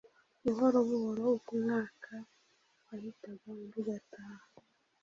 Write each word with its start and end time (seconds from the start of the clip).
Buhoro 0.43 0.77
buhoro 0.87 1.23
uko 1.37 1.49
umwaka 1.57 2.13
wahitaga 2.87 3.45
undi 3.53 3.75
ugataha 3.81 4.45